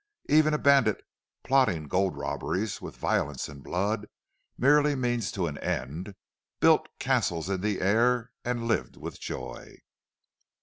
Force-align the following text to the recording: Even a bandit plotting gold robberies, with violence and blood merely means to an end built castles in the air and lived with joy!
Even 0.29 0.51
a 0.51 0.57
bandit 0.57 1.03
plotting 1.43 1.87
gold 1.87 2.17
robberies, 2.17 2.81
with 2.81 2.97
violence 2.97 3.47
and 3.47 3.61
blood 3.63 4.07
merely 4.57 4.95
means 4.95 5.31
to 5.31 5.45
an 5.45 5.59
end 5.59 6.15
built 6.59 6.87
castles 6.97 7.51
in 7.51 7.61
the 7.61 7.79
air 7.79 8.31
and 8.43 8.67
lived 8.67 8.97
with 8.97 9.19
joy! 9.19 9.77